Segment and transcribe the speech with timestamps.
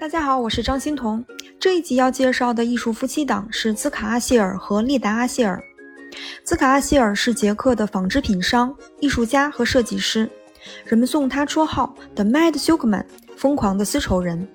[0.00, 1.24] 大家好，我是张欣彤。
[1.58, 5.60] 这一集要介绍的艺术夫妻档是兹卡阿谢尔和丽达阿谢尔。
[6.44, 10.30] 兹卡阿谢尔是捷克的纺织品商、艺术家和设计师，
[10.84, 13.04] 人们送他绰号 “The Mad Silkman”（
[13.36, 14.46] 疯狂的丝绸人）。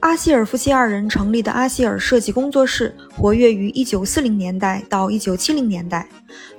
[0.00, 6.08] 阿谢尔夫妻二人成立的阿谢尔设计工作室活跃于1940年代到1970年代，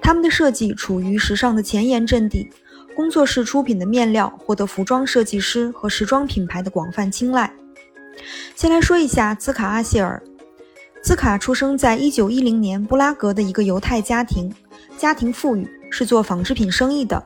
[0.01, 2.49] 他们的设计处于时尚的前沿阵地。
[2.95, 7.51] 工作室出品的面料获得服装设计师和时装品牌的广泛青睐。
[8.55, 10.21] 先来说一下兹卡阿谢尔。
[11.03, 14.51] 兹卡出生在1910年布拉格的一个犹太家庭，
[14.97, 17.23] 家庭富裕，是做纺织品生意的。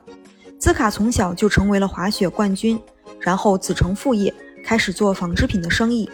[0.57, 2.77] 兹卡从小就成为了滑雪冠军，
[3.21, 4.33] 然后子承父业，
[4.65, 6.09] 开始做纺织品的生意。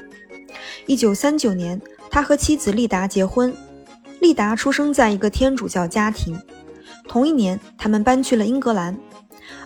[0.88, 3.52] 1939年，他和妻子丽达结婚。
[4.22, 6.40] 丽达出生在一个天主教家庭。
[7.08, 8.96] 同一年，他们搬去了英格兰。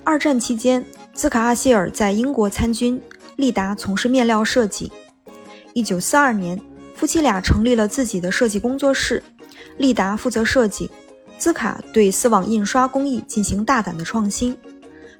[0.06, 3.02] 二战期间，兹卡阿谢尔在英国参军，
[3.40, 4.92] 利达从事面料设计。
[5.72, 6.62] 一九四二年，
[6.94, 9.24] 夫妻俩成立了自己的设计工作室，
[9.78, 10.92] 利达负责设计，
[11.38, 14.58] 兹卡对丝网印刷工艺进行大胆的创新。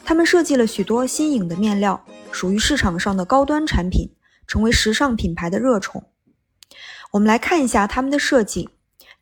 [0.04, 4.10] 他们设计了许多新颖的面料，属于市场上的高端产品，
[4.46, 6.04] 成为时尚品牌的热宠。
[7.12, 8.68] 我们来看一下他们的设计，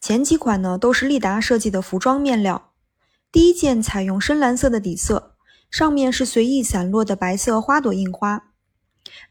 [0.01, 2.71] 前几款呢都是利达设计的服装面料。
[3.31, 5.35] 第一件采用深蓝色的底色，
[5.69, 8.45] 上面是随意散落的白色花朵印花。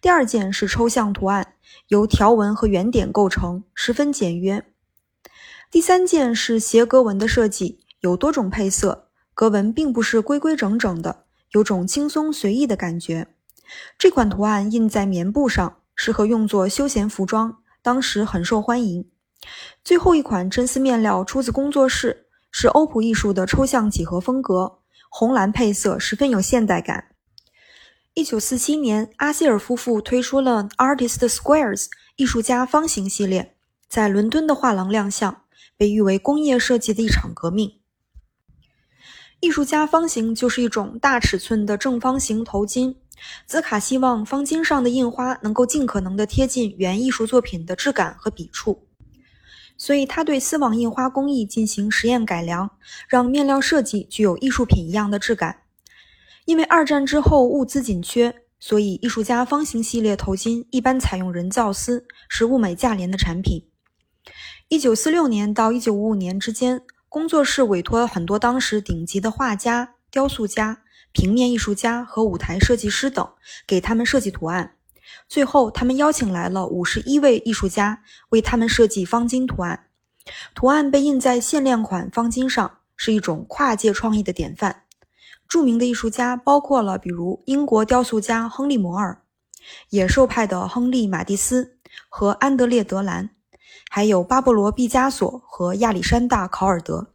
[0.00, 1.55] 第二件是抽象图案，
[1.89, 4.64] 由条纹和圆点构成，十分简约。
[5.70, 13.28] 第三件是斜格纹的设计，有多种配色，格纹并不是规规整整的，有种轻松随意的感觉。
[13.98, 19.08] 这款图案印在棉布上，适合用作休闲服装，当时很受欢迎。
[19.83, 22.24] 最后一款真丝面料出自工作室。
[22.58, 24.78] 是欧普艺术的抽象几何风格，
[25.11, 27.08] 红蓝配色十分有现代感。
[28.19, 33.55] 一九四七年，阿希尔夫妇推出了 Artist Squares 艺术家方形系列，
[33.91, 35.42] 在伦敦的画廊亮相，
[35.77, 37.78] 被誉为工业设计的一场革命。
[39.40, 42.96] 艺术家方形就是一种大尺寸的正方形头巾，
[43.46, 48.89] 兹卡希望方巾上的印花能够尽可能的贴近原艺术作品的质感和笔触。
[49.77, 52.70] 所以，他对丝网印花工艺进行实验改良，
[53.11, 55.64] 让面料设计具有艺术品一样的质感。
[56.46, 63.68] 因为二战之后物资紧缺，所以艺术家方形系列头巾一般采用人造丝，是物美价廉的产品。
[64.68, 73.28] 一九四六年到一九五五年之间，工作室委托很多当时顶级的画家、雕塑家、平面艺术家和舞台设计师等，
[73.67, 74.77] 给他们设计图案。
[75.28, 79.86] 最后，他们邀请来了五十一位艺术家，为他们设计方巾图案。
[80.55, 84.84] 图案被印在限量款方巾上，是一种跨界创意的典范。
[85.48, 89.23] 著名的艺术家包括了，比如英国雕塑家亨利·摩尔、
[89.90, 93.30] 野兽派的亨利·马蒂斯和安德烈·德兰，
[93.89, 97.08] 还有巴勃罗·毕加索和亚历山大·考尔德。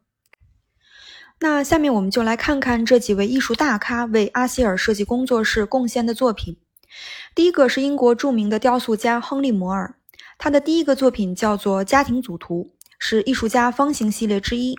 [1.39, 6.57] 那下面我们就来看看这几位艺术大咖为阿希尔设计工作室贡献的作品。
[7.33, 9.95] 第一个是英国著名的雕塑家亨利·摩尔，
[10.37, 14.77] 他的第一个作品叫做《家庭组图》，是艺术家方形系列之一。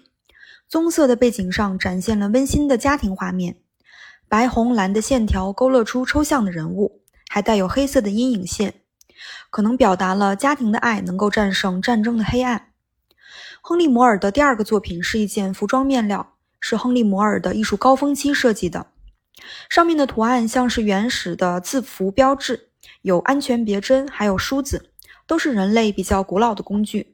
[0.73, 3.57] 棕色的背景上展现了温馨的家庭画面，
[4.27, 8.73] 白红蓝的线条勾勒出抽象的人物，还带有黑色的阴影线，
[9.51, 12.71] 可能表达了家庭的爱能够战胜战争的黑暗。
[13.61, 18.87] 亨利·摩尔的第二个作品是一件服装面料，是亨利·摩尔的艺术高峰期设计的。
[19.69, 22.71] 上面的图案像是原始的字符标志，
[23.03, 24.89] 有安全别针，还有梳子，
[25.27, 27.12] 都是人类比较古老的工具。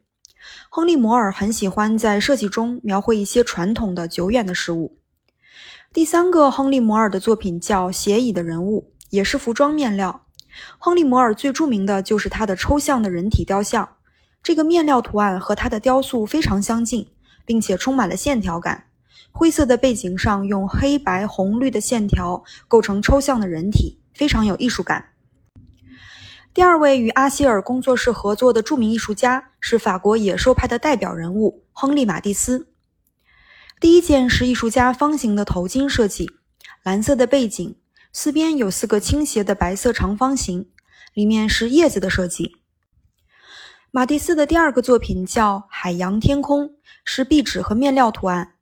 [0.68, 4.98] 亨利·摩尔很喜欢在设计中描绘一些传统的、久远的事物。
[5.92, 10.26] 第三个亨利·摩尔的作品叫《斜倚的人物》，也是服装面料。
[10.78, 13.88] 亨利·摩尔最著名的就是他的抽象的人体雕像，
[14.42, 17.06] 这个面料图案和他的雕塑非常相近，
[17.44, 18.84] 并且充满了线条感。
[19.30, 25.10] 灰色的背景上，用黑白红绿的线条构成抽象的人体，非常有艺术感。
[26.58, 32.72] 第二位与阿希尔工作室合作的著名艺术家是法国野兽派的代表人物亨利·马蒂斯。
[33.78, 36.28] 第一件是艺术家方形的头巾设计，
[36.82, 37.76] 蓝色的背景，
[38.12, 40.68] 四边有四个倾斜的白色长方形，
[41.14, 42.56] 里面是叶子的设计。
[43.92, 46.64] 马蒂斯的第二个作品叫《海洋天空》，
[47.04, 48.54] 是壁纸和面料图案。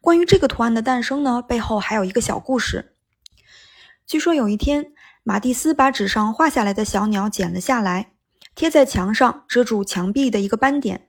[0.00, 2.94] 关于这个图案的诞生呢，背后还有一个小故事。
[4.06, 8.12] 据说有一天，马蒂斯把纸上画下来的小鸟剪了下来，
[8.54, 11.08] 贴在墙上遮住墙壁的一个斑点。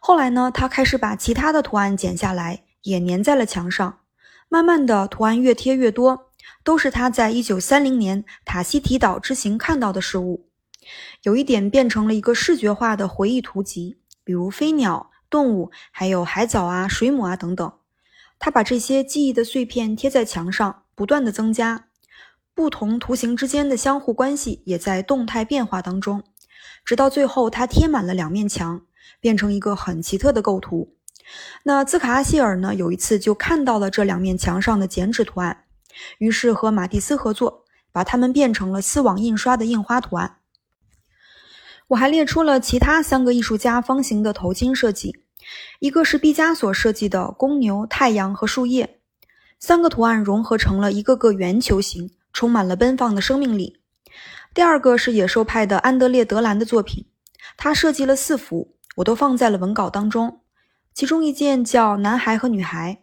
[0.00, 4.00] 后来呢，他开始把其他的图案剪下来，也粘在了墙上。
[4.48, 6.30] 慢慢的，图案越贴越多，
[6.62, 10.48] 都是他在一九三零年塔希提岛之行看到的事物。
[11.22, 17.72] 有一点变成了一个视觉化的回忆图集，比如飞鸟、动物，还有海藻啊、水母啊等等。
[18.38, 21.86] 他把这些记忆的碎片贴在墙上，不断的增加，
[22.54, 26.22] 不同图形之间的相互关系也在动态变化当中，
[26.84, 28.82] 直到最后，它贴满了两面墙，
[29.20, 30.94] 变成一个很奇特的构图。
[31.64, 32.74] 那兹卡阿希尔呢？
[32.74, 35.64] 有一次就看到了这两面墙上的剪纸图案，
[36.18, 40.36] 于是和马蒂斯合作，把它们变成了丝网印刷的印花图案。
[41.88, 45.18] 我还列出了其他三个艺术家方形的头巾设计，
[45.80, 49.00] 一个是毕加索设计的公牛、太阳和树叶，
[49.58, 53.80] 三个图案融合成了一个个圆球形，充满了奔放的生命力。
[54.52, 57.06] 第二个是野兽派的安德烈·德兰的作品，
[57.56, 60.42] 他设计了四幅，我都放在了文稿当中。
[60.92, 62.98] 其中一件叫《男孩和女孩》，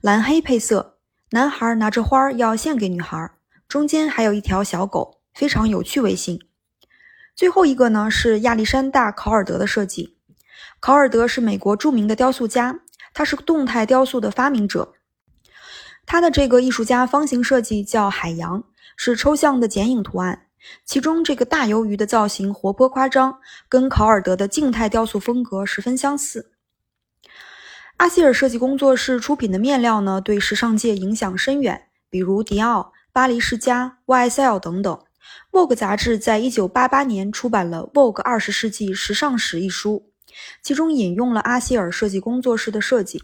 [0.00, 0.98] 蓝黑配色，
[1.30, 3.30] 男孩拿着花要献给女孩，
[3.66, 6.40] 中间还有一条小狗，非常有趣味性。
[7.34, 10.16] 最后一个呢是亚历山大·考尔德的设计。
[10.80, 12.80] 考尔德是美国著名的雕塑家，
[13.12, 14.94] 他是动态雕塑的发明者。
[16.10, 18.64] 他的这个艺术家方形设计叫海洋，
[18.96, 20.46] 是抽象的剪影图案，
[20.86, 23.38] 其中这个大鱿鱼的造型活泼夸张，
[23.68, 26.52] 跟考尔德的静态雕塑风格十分相似。
[27.98, 34.98] 阿希尔设计工作室出品的面料呢，对时尚界影响深远，比如迪奥、巴黎世家、YSL 等等。
[35.52, 40.10] Vogue 杂志在一九八八年出版了《Vogue 二十世纪时尚史》一书，
[40.62, 43.22] 其中引用了阿希尔设计工作室的设计。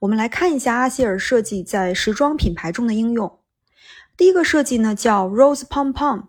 [0.00, 3.40] 我们来看一下阿希尔设计在时装品牌中的应用。
[4.16, 6.26] 第一个设计呢叫 Rose Pom Pom，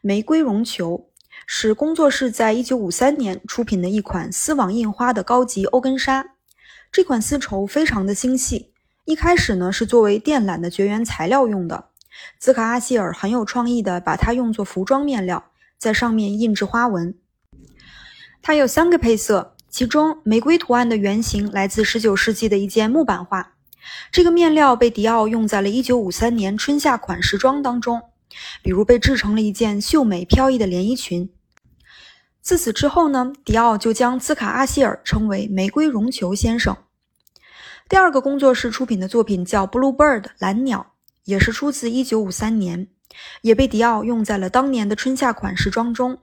[0.00, 1.10] 玫瑰绒球，
[1.46, 6.26] 是工作室在一九五三年出品的一款丝网印花的高级欧根纱。
[6.90, 8.72] 这款丝绸非常的精细，
[9.04, 11.90] 一开始呢是作为电缆的绝缘材料用的。
[12.40, 17.16] 兹卡阿希尔很有创意的把它用作服装面料，在上面印制花纹。
[18.42, 23.54] 它有三个配色，其中玫瑰图案的原型来自19世纪的一件木板画。
[24.12, 28.00] 这个面料被迪奥用在了1953年春夏款时装当中，
[28.62, 31.28] 比如被制成了一件秀美飘逸的连衣裙。
[32.40, 36.76] 自此之后呢，迪奥就将兹卡阿希尔称为“玫瑰绒球先生”。
[37.90, 40.92] 第二个工作室出品的作品叫 “Blue Bird” 蓝鸟，
[41.24, 42.86] 也是出自1953年，
[43.42, 46.16] 也被迪奥用在了当年的春夏款时装中。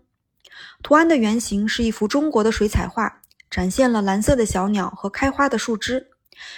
[0.81, 3.20] 图案的原型是一幅中国的水彩画，
[3.51, 6.07] 展现了蓝色的小鸟和开花的树枝，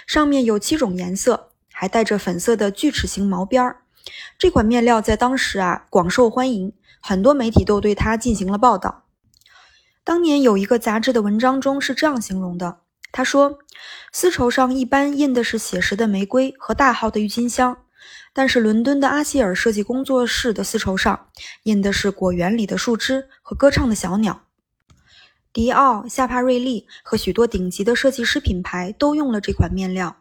[0.06, 3.78] 上面有七种颜色，还带着粉色的锯齿形毛边儿。
[4.38, 9.06] 这款面料在当时啊广受欢迎，很多媒体都对它进行了报道。
[10.04, 12.78] 当年有一个杂志的文章中是这样形容的：
[13.10, 13.58] 他说，
[14.12, 17.78] 丝绸上一般印的是写实的玫瑰和大号的郁金香，
[18.32, 21.26] 但是伦敦的阿希尔设计工作室的丝绸上
[21.64, 24.43] 印的是果园里的树枝和歌唱的小鸟。
[25.54, 30.16] 迪奥、夏帕瑞利和许多顶级的设计师品牌都用了这款面料。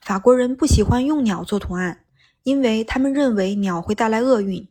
[0.00, 2.04] 法国人不喜欢用鸟做图案，
[2.42, 4.66] 因为他们认为鸟会带来厄运。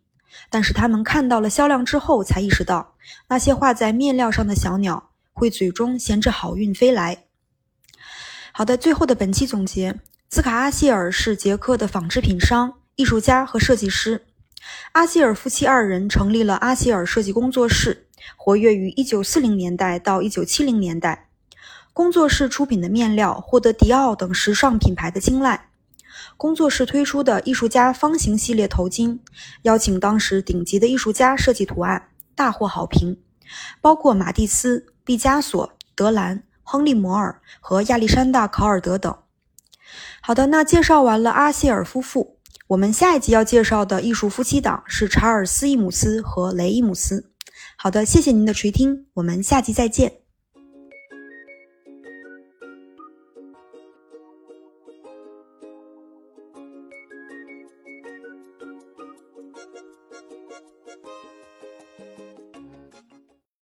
[0.49, 2.95] 但是他们看到了销量之后，才意识到
[3.27, 7.25] 那些画在面料上的小鸟会嘴中衔着好运飞来。
[8.53, 14.25] 好的，最后的本期总结：兹卡阿希尔是捷克的纺织品商、艺术家和设计师。
[14.93, 18.07] 阿希尔夫妻二人成立了阿希尔设计工作室，
[18.37, 21.29] 活跃于1940年代到1970年代。
[21.93, 25.69] 工作室出品的面料获得迪奥等时尚品牌的青睐。
[26.37, 29.19] 工作室推出的艺术家方形系列头巾，
[29.63, 33.17] 邀请当时顶级的艺术家设计图案，大获好评，
[33.81, 39.15] 包括马蒂斯、毕加索、德兰、亨利·摩尔和亚历山大·考尔德等。
[40.21, 42.37] 好的，那介绍完了阿谢尔夫妇，
[42.67, 47.30] 我们下一集要介绍的艺术夫妻档是查尔斯·伊姆斯和雷伊姆斯。
[47.83, 50.20] 好的，谢谢您的垂听，我们下期再见。